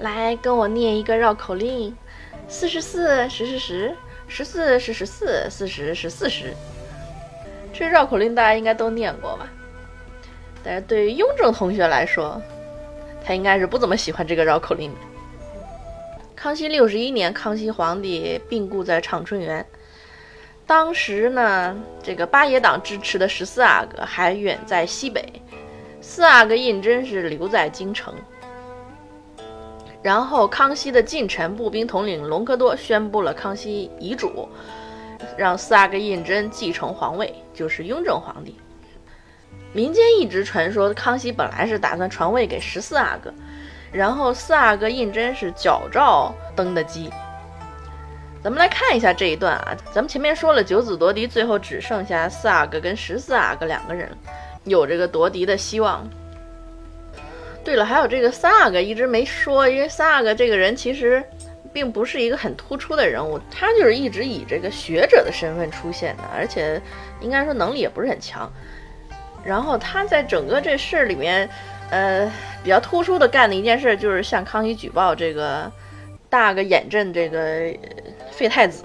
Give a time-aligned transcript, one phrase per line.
[0.00, 1.94] 来跟我念一个绕口令：
[2.48, 3.94] 四十四十是十，
[4.26, 6.54] 十四是十四，四十是四十。
[7.72, 9.48] 这绕口令大家应该都念过吧？
[10.62, 12.40] 但是对于雍正同学来说，
[13.24, 14.90] 他应该是不怎么喜欢这个绕口令。
[16.34, 19.64] 康熙六十一年，康熙皇帝病故在长春园。
[20.66, 25.24] 当时呢，这个八爷党支持的十四阿哥还远在西北，
[26.00, 28.14] 四阿哥胤禛是留在京城。
[30.02, 34.48] 然后，康熙的近臣步兵统领隆科多宣布了康熙遗嘱，
[35.36, 38.56] 让四阿哥胤禛继承皇位，就是雍正皇帝。
[39.72, 43.30] 民间一直传说，康熙本来是打算传位给十四阿哥，
[43.92, 47.10] 然后四阿哥胤禛是矫诏登的基。
[48.42, 54.08] 咱们来看一下这一段啊，咱们前面说了九子夺嫡，最后只剩下四阿哥跟十四阿哥两个人
[54.64, 56.08] 有这个夺嫡的希望。
[57.70, 61.22] 对了，还有这个三阿哥一直没说，因为三阿哥这个人其实
[61.72, 66.82] 并不是一个很突出的人物，他就是一直以这个学者的身份出现的，而且
[67.20, 68.52] 应该说能力也不是很强。
[69.44, 71.48] 然后他在整个这事儿里面，
[71.90, 72.28] 呃，
[72.64, 75.70] 比较突出的干的一件事就是向康熙举报这个
[76.28, 77.72] 大阿哥胤禛这个。
[78.32, 78.84] 废太子，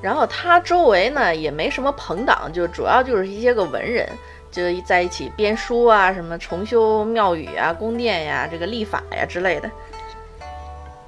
[0.00, 4.08] 然后他周围呢也没什么朋党，就主要就是一些个文人，
[4.50, 9.70] 就在一起编书啊，什么重修庙宇啊、宫殿呀、这个立法呀之类的。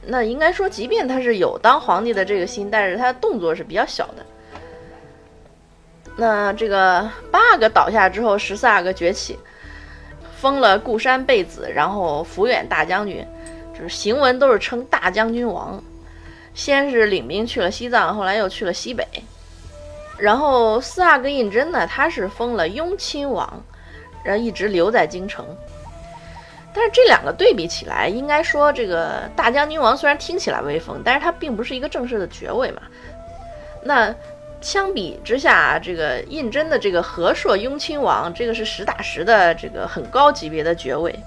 [0.02, 4.26] 那应该说，即便他是有当皇帝的这个心，但是他的动作是比较小的。
[6.16, 9.38] 那这个八阿哥倒下之后，十四阿哥崛起，
[10.36, 13.24] 封了固山贝子，然后抚远大将军，
[13.74, 15.82] 就是行文都是称大将军王。
[16.52, 19.06] 先是领兵去了西藏，后来又去了西北，
[20.20, 23.62] 然后四阿哥胤禛呢，他是封了雍亲王，
[24.22, 25.44] 然后一直留在京城。
[26.72, 32.82] 但是这两个对比起来，应该说这个大将军王虽然听起来威风，但是他并不是一个正式的爵位嘛。
[33.82, 34.14] 那
[34.60, 41.18] 相比之下，这个胤禛的这个和硕雍亲王，这个是实打实的这个很高级别的爵位。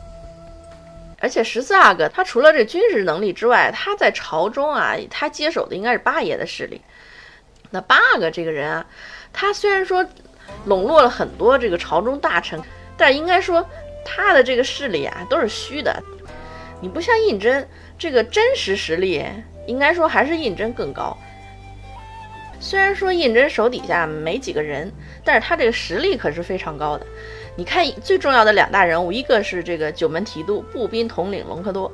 [1.19, 6.79] 而且十四阿哥他除了这军事能力之外，他在朝中啊，他接手的应该是八爷的势力。
[7.73, 8.85] 那八阿哥这个人啊，
[9.33, 10.05] 他虽然说
[10.65, 12.61] 笼络了很多这个朝中大臣，
[12.95, 13.67] 但应该说
[14.05, 15.91] 他的这个势力啊都是虚的。
[16.79, 17.65] 你不像胤禛，
[17.97, 19.25] 这个真实实力
[19.65, 21.17] 应该说还是胤禛更高。
[22.59, 24.91] 虽然说胤禛手底下没几个人，
[25.23, 27.07] 但是他这个实力可是非常高的。
[27.55, 31.91] 你看，最重要的两大人物，一个是这个九门提督、步兵统领隆科多，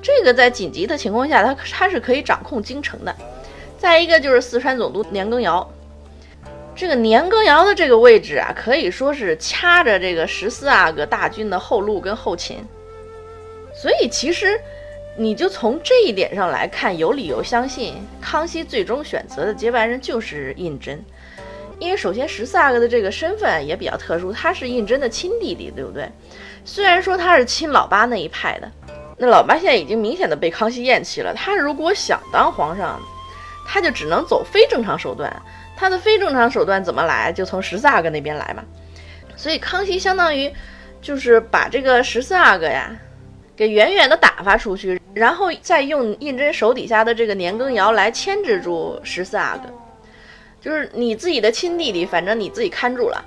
[0.00, 3.14] 这个在紧急的情况下，他他是可以掌控京城的。
[3.80, 5.66] 再一个就是四川总督年羹尧，
[6.76, 12.62] 这个年羹尧的这个位置啊，可以说是掐着这个十四阿哥大军的后路跟后勤。
[13.74, 14.60] 所以其实
[15.16, 20.98] 你就从这一点上来看，有理由相信康熙最终选择的接班人就是胤禛。
[21.78, 26.06] 因为首先十四阿哥的这个身份也比较特殊，他是胤禛的亲弟弟，对不对？
[26.66, 28.70] 虽然说他是亲老八那一派的，
[29.16, 31.32] 那老八现在已经明显的被康熙厌弃了。
[31.32, 33.00] 他如果想当皇上，
[33.72, 35.30] 他就只能走非正常手段。
[35.76, 37.32] 他的非正常手段怎么来？
[37.32, 38.64] 就从十四阿哥那边来嘛。
[39.36, 40.52] 所以康熙相当于
[41.00, 42.90] 就是把这个十四阿哥呀，
[43.54, 49.72] 给远远的打发出去，然后再用胤禛手底下的这个年羹尧来牵制住十四阿哥。
[50.60, 53.24] 就是你自己的亲弟弟，反正你自己看住了。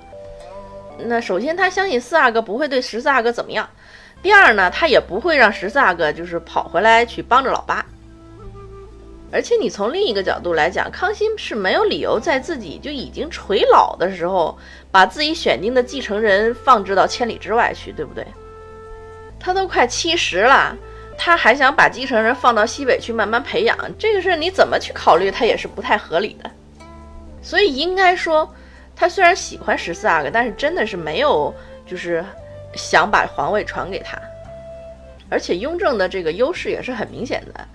[1.06, 3.66] 那首先，他相信四阿哥不会对十四阿哥怎么样；
[4.22, 7.84] 第二呢，他也不会让十四阿哥就是跑回来去帮着老八。
[9.32, 14.56] 而且，你从另一个角度来讲，康熙是没有理由在自己就已经垂老的时候，
[14.92, 18.24] 把自己选定的继承人放置到千里之外去，对不对？
[19.40, 20.76] 他都快七十了，
[21.18, 26.50] 他还想把继承人放到西北去慢慢培养，这个事你怎么去考虑，他也是不太合理的。
[27.42, 28.48] 所以应该说，
[28.94, 31.52] 他虽然喜欢十四阿哥，但是真的是没有
[31.84, 32.24] 就是
[32.74, 34.16] 想把皇位传给他。
[35.28, 37.68] 而且雍正的这个优势也是很明显的，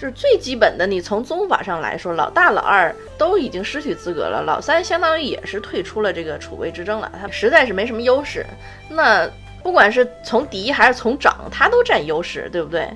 [0.00, 8.46] 就是最基本的，你从宗法上来说，老大老二都已经失去资格了，老三相当于也是退出了这个储位之争了，他实在是没什么优势。
[8.88, 9.28] 那
[9.62, 12.88] 不管是从嫡还是从长，他都占优势，对不对？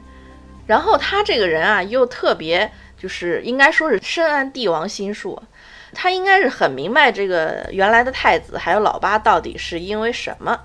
[0.67, 2.73] 然后他这个人啊，又特别。
[2.97, 5.43] 就是应该说是深谙帝王心术，
[5.93, 10.59] 他应该是很明白这个原来的太子还有老八到底是因为什么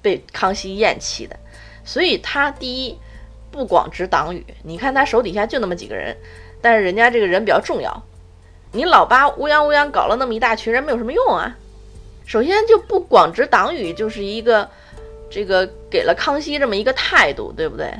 [0.00, 1.36] 被康熙厌弃的，
[1.84, 2.96] 所以他第一
[3.50, 6.16] 不广执党羽，你看他手底下就那么几个人，
[6.60, 8.02] 但是人家这个人比较重要，
[8.72, 11.56] 你老八乌泱乌泱搞了那么一大群人没有什么用啊。
[12.26, 14.68] 首先就不广执党羽，就是一个
[15.30, 17.92] 这个给了康熙这么一个态度，对不对？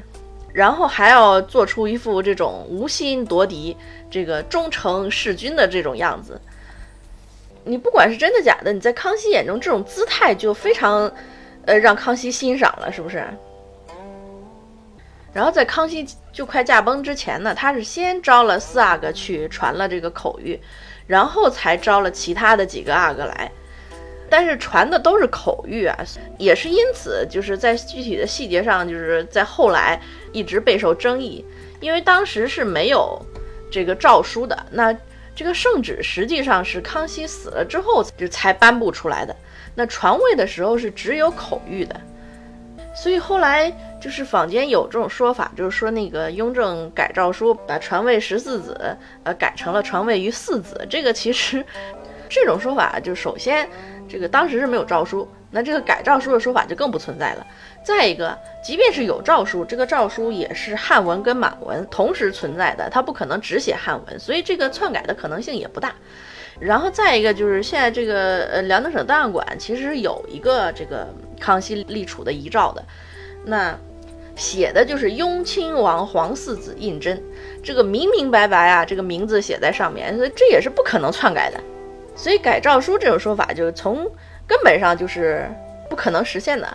[0.53, 3.77] 然后还要做出一副这种无心夺嫡、
[4.11, 6.41] 这个忠诚弑君的这种样子。
[7.65, 11.11] 你不管是真的假的，你在康熙眼中这种姿态就非常，
[11.67, 13.23] 呃，让康熙欣赏了，是不是？
[15.33, 20.59] 然后在康熙就快驾崩之前呢，他是先招了四阿哥去传了这个口谕，
[21.07, 23.51] 然后才招了其他的几个阿哥来。
[24.31, 25.97] 但是传的都是口谕啊，
[26.37, 29.99] 也是因此就是在具体的细节上，就是在后来
[30.33, 31.45] 一直备受争议，
[31.81, 33.19] 因为当时是没有
[33.71, 34.67] 这个诏书的。
[34.71, 34.95] 那
[35.35, 39.35] 这个圣旨实际上是康熙死了之后就才颁布出来的，
[39.75, 41.99] 那传位的时候是只有口谕的，
[43.01, 48.77] 所以后来就是坊间有这种说法，就是说那个雍正改诏书，把传位十四子
[49.23, 50.85] 呃改成了传位于四子。
[50.91, 51.65] 这个其实
[52.29, 53.69] 这种说法就首先
[54.09, 57.47] 这个当时是没有诏书，那这个改诏书的说法就更不存在了。
[57.85, 65.95] 再一个，即便是有诏书，这个诏书也是汉文跟满文同时存在的，它不可能只写汉文，所以这个篡改的可能性也不大。
[66.59, 71.07] 然后再一个就是现在这个呃辽宁省档案馆其实有一个这个
[71.39, 72.85] 康熙立储的遗诏的，
[73.45, 73.79] 那
[74.37, 77.21] 写的就是雍亲王皇四子胤禛，
[77.63, 81.61] 这个明明白白啊，这个名字写在上面，所以这也是不可能篡改的。
[82.15, 84.11] 所以改诏书这种说法，就是从
[84.47, 85.49] 根本上就是
[85.89, 86.69] 不可能实现的。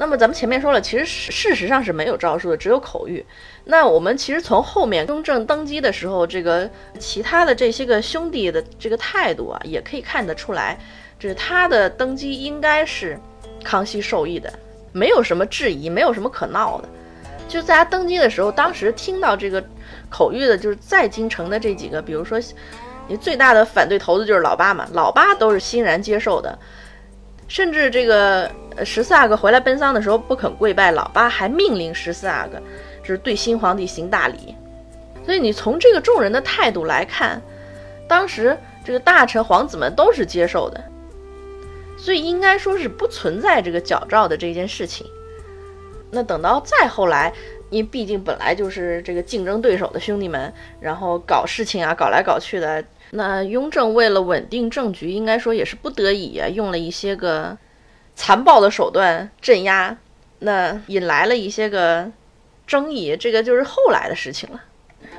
[0.00, 3.24] 那么咱们前面说了，其实事实上是没有诏书的，只有口谕。
[3.64, 10.78] 那我们其实从后面雍正登基的时候，这个其他的这些个兄弟的这个态度啊，也可以看得出来，
[11.18, 13.18] 就是他的登基应该是
[13.64, 14.52] 康熙授意的，
[14.92, 16.88] 没有什么质疑，没有什么可闹的。
[17.48, 19.62] 就在他登基的时候，当时听到这个
[20.10, 22.38] 口谕的，就是在京城的这几个，比如说
[23.06, 26.58] 你最大的反对头子就是老八嘛，老八都是欣然接受的。
[27.48, 28.50] 甚至这个
[28.84, 32.60] 十四阿哥回来奔丧的时候不肯跪拜老八，还命令十四阿哥
[33.00, 34.54] 就是对新皇帝行大礼。
[35.24, 37.40] 所以你从这个众人的态度来看，
[38.06, 40.84] 当时这个大臣皇子们都是接受的，
[41.98, 45.06] 所以应该说是不存在这个矫诏的这件事情。
[46.10, 47.34] 那等到再后来，
[47.68, 50.50] 因为毕竟本来就是这个竞争对手的兄弟们，
[50.80, 52.82] 然后搞事情啊，搞来搞去的。
[53.10, 57.58] 那雍正为了稳定政局，应该说也是不得已啊，用了一些个
[58.14, 59.98] 残暴的手段镇压，
[60.38, 62.10] 那引来了一些个
[62.66, 64.62] 争议，这个就是后来的事情了。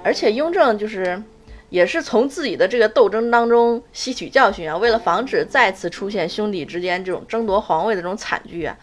[0.04, 1.22] 而且雍正就是
[1.70, 8.76] 也是从自己的这个斗争当中吸取教训啊，为了防止再次出现兄弟之间这种争夺皇位的这种惨剧啊，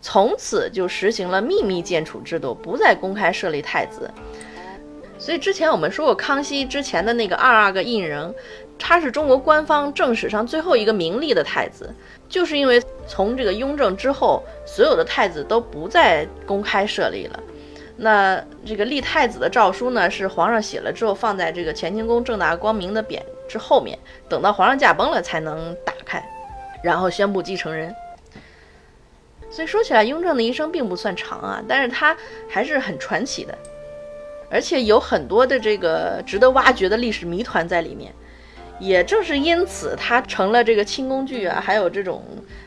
[0.00, 4.10] 从此就实行了秘密建储制度，不再公开设立太子。
[5.18, 8.34] 所以之前我们说过，康熙之前的那个二阿哥胤禛，
[8.76, 11.94] 他是中国官方正史上最后一个明立的太子，
[12.28, 17.40] 就是因为从这个雍正之后，所有的太子都不再公开设立了。
[17.96, 23.98] 那这个立太子的诏书呢，是皇上写了之后放在这个乾清宫正大光明的匾之后面，
[24.28, 26.22] 等到皇上驾崩了才能打开，
[26.82, 27.94] 然后宣布继承人。
[29.50, 32.16] 所以说起来，雍正的一生并不算长啊，但是他
[32.48, 33.56] 还是很传奇的。
[34.50, 38.12] 而且有很多的这个值得挖掘的历史谜团在里面，
[38.78, 42.24] 也正是因此，他成了这个清宫剧啊，还有这种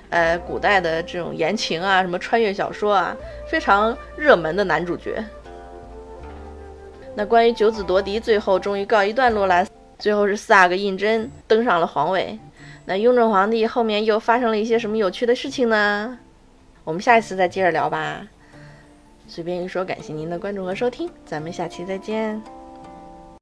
[0.09, 3.15] 呃古代的这种言情啊，什么穿越小说啊，
[3.49, 5.23] 非常热门的男主角。
[7.15, 9.65] 那关于九子夺嫡，最后终于告一段落了，
[9.97, 12.37] 最后是四阿哥胤禛登上了皇位。
[12.85, 16.19] 那雍正皇帝后面又发生了一些什么有趣的事情呢？
[16.83, 18.27] 我们下一次再接着聊吧。
[19.27, 22.54] 随便一说，感谢您的关注和收听，咱们下期再见。